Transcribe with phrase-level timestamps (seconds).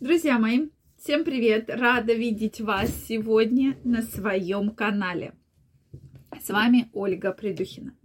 [0.00, 1.68] Друзья мои, всем привет!
[1.68, 5.34] Рада видеть вас сегодня на своем канале.
[6.40, 7.96] С вами Ольга Придухина.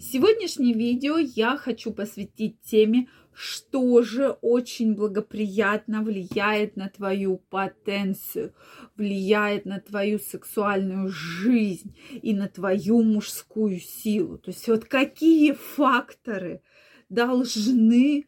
[0.00, 8.54] Сегодняшнее видео я хочу посвятить теме, что же очень благоприятно влияет на твою потенцию,
[8.96, 14.38] влияет на твою сексуальную жизнь и на твою мужскую силу.
[14.38, 16.62] То есть вот какие факторы
[17.10, 18.24] должны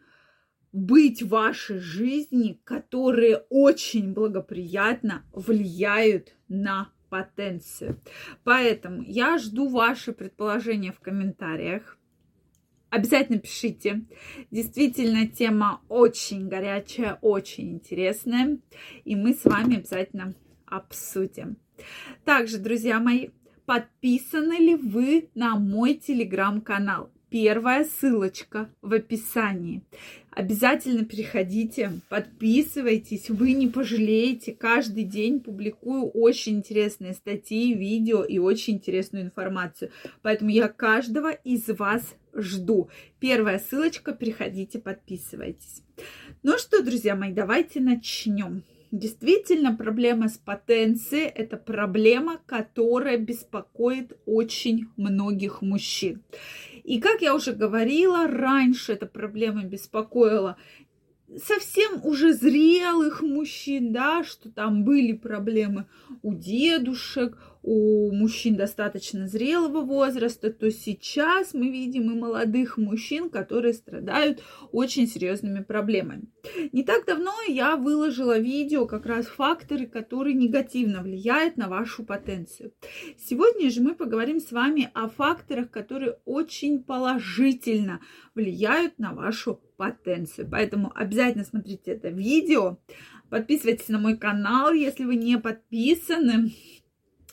[0.77, 7.99] быть в вашей жизни, которые очень благоприятно влияют на потенцию.
[8.45, 11.97] Поэтому я жду ваши предположения в комментариях.
[12.91, 14.05] Обязательно пишите.
[14.51, 18.59] Действительно, тема очень горячая, очень интересная.
[19.05, 20.35] И мы с вами обязательно
[20.67, 21.57] обсудим.
[22.25, 23.31] Также, друзья мои,
[23.65, 27.11] подписаны ли вы на мой телеграм-канал?
[27.29, 29.83] Первая ссылочка в описании.
[30.31, 34.53] Обязательно переходите, подписывайтесь, вы не пожалеете.
[34.53, 39.91] Каждый день публикую очень интересные статьи, видео и очень интересную информацию.
[40.23, 42.91] Поэтому я каждого из вас жду.
[43.19, 45.83] Первая ссылочка, переходите, подписывайтесь.
[46.45, 48.63] Ну что, друзья мои, давайте начнем.
[48.93, 56.23] Действительно, проблема с потенцией– это проблема, которая беспокоит очень многих мужчин.
[56.87, 60.57] И как я уже говорила, раньше эта проблема беспокоила
[61.45, 65.87] совсем уже зрелых мужчин, да, что там были проблемы
[66.23, 73.75] у дедушек, у мужчин достаточно зрелого возраста, то сейчас мы видим и молодых мужчин, которые
[73.75, 76.29] страдают очень серьезными проблемами.
[76.73, 82.73] Не так давно я выложила видео как раз факторы, которые негативно влияют на вашу потенцию.
[83.19, 88.01] Сегодня же мы поговорим с вами о факторах, которые очень положительно
[88.37, 90.49] влияют на вашу потенцию.
[90.51, 92.79] Поэтому обязательно смотрите это видео.
[93.31, 96.53] Подписывайтесь на мой канал, если вы не подписаны.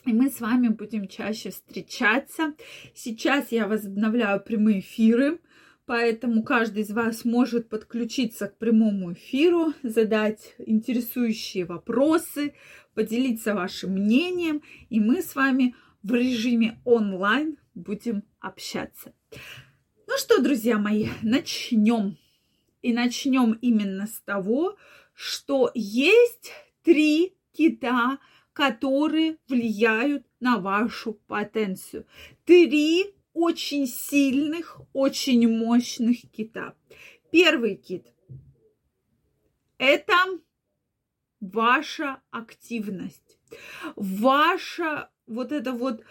[0.06, 2.54] И мы с вами будем чаще встречаться.
[2.94, 5.40] Сейчас я возобновляю прямые эфиры,
[5.86, 12.54] поэтому каждый из вас может подключиться к прямому эфиру, задать интересующие вопросы,
[12.94, 19.14] поделиться вашим мнением, и мы с вами в режиме онлайн будем общаться.
[20.06, 22.18] Ну что, друзья мои, начнем.
[22.84, 24.76] И начнем именно с того,
[25.14, 26.52] что есть
[26.82, 28.18] три кита–
[28.54, 32.06] которые влияют на вашу потенцию.
[32.44, 36.74] Три очень сильных, очень мощных кита.
[37.32, 38.06] Первый кит–
[39.78, 40.14] это
[41.40, 43.38] ваша активность,
[43.96, 46.04] ваша вот эта вот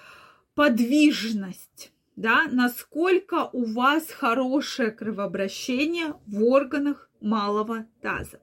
[0.54, 8.40] подвижность, да, насколько у вас хорошее кровообращение в органах малого таза.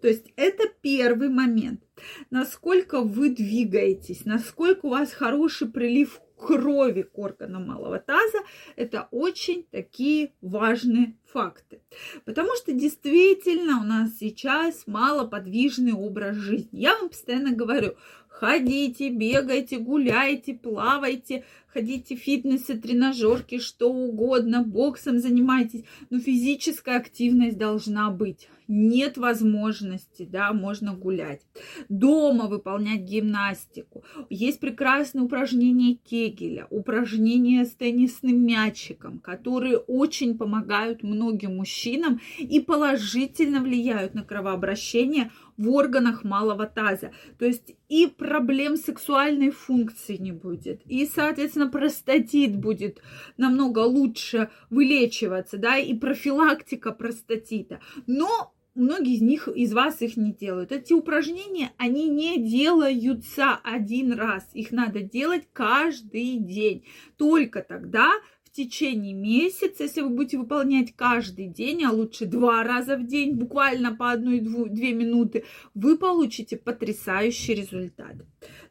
[0.00, 1.82] То есть это первый момент.
[2.30, 8.38] Насколько вы двигаетесь, насколько у вас хороший прилив крови к органам малого таза,
[8.76, 11.80] это очень такие важные факты.
[12.24, 16.80] Потому что действительно у нас сейчас малоподвижный образ жизни.
[16.80, 17.94] Я вам постоянно говорю,
[18.28, 27.56] ходите, бегайте, гуляйте, плавайте, ходите в фитнесы, тренажерки, что угодно, боксом занимайтесь, но физическая активность
[27.56, 28.48] должна быть.
[28.74, 31.42] Нет возможности, да, можно гулять.
[31.90, 34.02] Дома выполнять гимнастику.
[34.30, 43.60] Есть прекрасные упражнения Кегеля, упражнения с теннисным мячиком, которые очень помогают многим мужчинам и положительно
[43.60, 47.12] влияют на кровообращение в органах малого таза.
[47.38, 53.02] То есть и проблем сексуальной функции не будет, и, соответственно, простатит будет
[53.36, 57.80] намного лучше вылечиваться, да, и профилактика простатита.
[58.06, 60.72] Но многие из них, из вас их не делают.
[60.72, 64.48] Эти упражнения, они не делаются один раз.
[64.52, 66.84] Их надо делать каждый день.
[67.16, 68.10] Только тогда
[68.44, 73.34] в течение месяца, если вы будете выполнять каждый день, а лучше два раза в день,
[73.34, 78.16] буквально по одной-две минуты, вы получите потрясающий результат.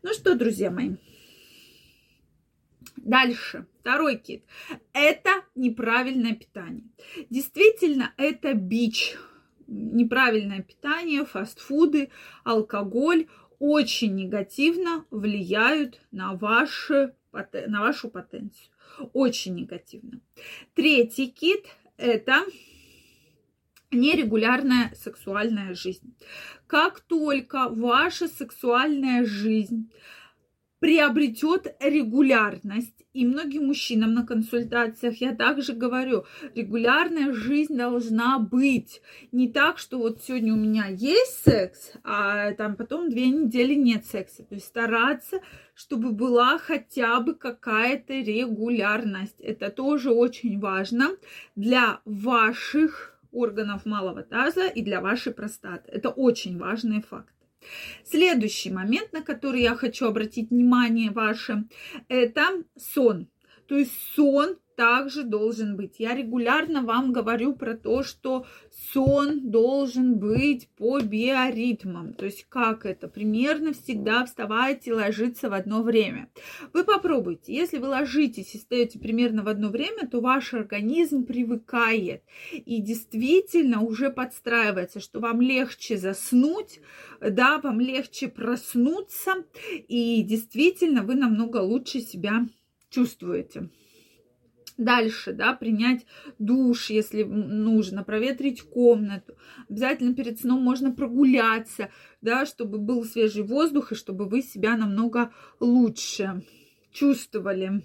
[0.04, 0.96] Ну что, друзья мои,
[2.98, 4.44] Дальше, второй кит.
[4.94, 6.84] Это неправильное питание.
[7.32, 9.18] Действительно, это бич.
[9.74, 12.10] Неправильное питание, фастфуды,
[12.44, 13.28] алкоголь
[13.58, 18.68] очень негативно влияют на, ваши, на вашу потенцию
[19.14, 20.20] очень негативно.
[20.74, 21.66] Третий кит–
[21.98, 22.44] это
[23.92, 26.16] нерегулярная сексуальная жизнь.
[26.68, 29.92] Как только ваша сексуальная жизнь
[30.82, 33.06] приобретет регулярность.
[33.14, 36.26] И многим мужчинам на консультациях я также говорю,
[36.56, 39.02] регулярная жизнь должна быть.
[39.32, 44.06] Не так, что вот сегодня у меня есть секс, а там потом две недели нет
[44.06, 44.44] секса.
[44.44, 45.42] То есть стараться,
[45.76, 49.40] чтобы была хотя бы какая-то регулярность.
[49.40, 51.10] Это тоже очень важно
[51.56, 55.92] для ваших органов малого таза и для вашей простаты.
[55.92, 57.36] Это очень важный факт.
[58.04, 61.66] Следующий момент, на который я хочу обратить внимание ваше,
[62.08, 63.28] это сон.
[63.68, 65.96] То есть сон также должен быть.
[66.00, 68.46] Я регулярно вам говорю про то, что
[68.94, 72.14] сон должен быть по биоритмам.
[72.14, 73.08] То есть как это?
[73.08, 76.30] Примерно всегда вставать и ложиться в одно время.
[76.74, 77.54] Вы попробуйте.
[77.54, 83.82] Если вы ложитесь и встаете примерно в одно время, то ваш организм привыкает и действительно
[83.82, 86.80] уже подстраивается, что вам легче заснуть,
[87.20, 89.32] да, вам легче проснуться,
[89.88, 92.48] и действительно вы намного лучше себя
[92.90, 93.70] чувствуете.
[94.82, 96.08] Дальше, да, принять
[96.40, 99.38] душ, если нужно, проветрить комнату.
[99.70, 101.92] Обязательно перед сном можно прогуляться,
[102.22, 106.42] да, чтобы был свежий воздух и чтобы вы себя намного лучше
[106.92, 107.84] чувствовали.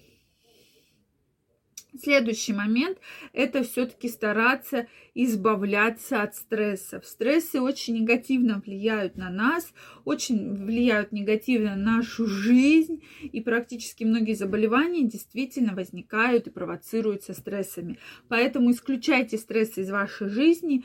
[2.03, 2.99] Следующий момент–
[3.33, 7.07] это все-таки стараться избавляться от стрессов.
[7.07, 9.73] Стрессы очень негативно влияют на нас,
[10.05, 17.99] очень влияют негативно на нашу жизнь, и практически многие заболевания действительно возникают и провоцируются стрессами.
[18.29, 20.85] Поэтому исключайте стрессы из вашей жизни,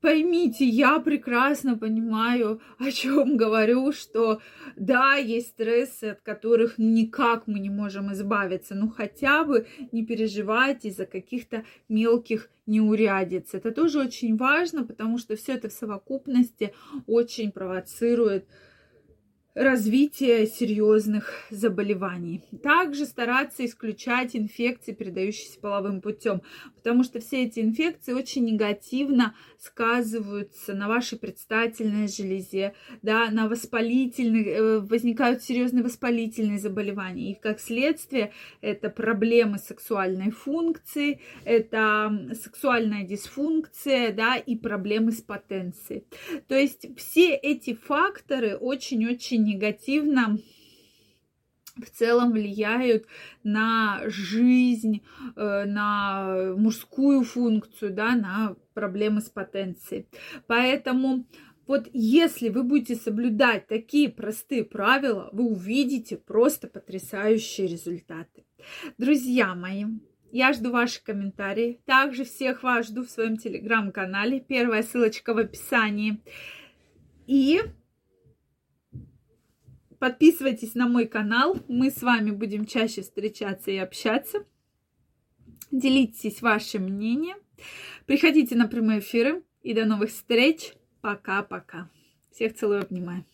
[0.00, 4.40] поймите, я прекрасно понимаю, о чем говорю, что
[4.76, 10.88] да, есть стрессы, от которых никак мы не можем избавиться, но хотя бы не переживайте
[10.88, 13.54] из-за каких-то мелких неурядиц.
[13.54, 16.74] Это тоже очень важно, потому что все это в совокупности
[17.06, 18.46] очень провоцирует
[19.54, 22.42] развития серьезных заболеваний.
[22.62, 26.42] Также стараться исключать инфекции, передающиеся половым путем,
[26.74, 34.46] потому что все эти инфекции очень негативно сказываются на вашей предстательной железе, да, на воспалительных,
[34.46, 37.32] э, возникают серьезные воспалительные заболевания.
[37.32, 38.32] И как следствие
[38.62, 46.04] это проблемы сексуальной функции, это сексуальная дисфункция, да, и проблемы с потенцией.
[46.48, 50.38] То есть все эти факторы очень-очень негативно
[51.76, 53.06] в целом влияют
[53.44, 55.02] на жизнь,
[55.36, 60.06] э, на мужскую функцию, да, на проблемы с потенцией.
[60.46, 61.26] Поэтому
[61.66, 68.44] вот если вы будете соблюдать такие простые правила, вы увидите просто потрясающие результаты.
[68.98, 69.86] Друзья мои,
[70.32, 71.80] я жду ваши комментарии.
[71.86, 74.40] Также всех вас жду в своем телеграм-канале.
[74.40, 76.20] Первая ссылочка в описании.
[77.26, 77.60] И
[80.02, 81.56] Подписывайтесь на мой канал.
[81.68, 84.44] Мы с вами будем чаще встречаться и общаться.
[85.70, 87.36] Делитесь вашим мнением.
[88.04, 89.44] Приходите на прямые эфиры.
[89.62, 90.72] И до новых встреч.
[91.02, 91.88] Пока-пока.
[92.32, 93.24] Всех целую, обнимаю.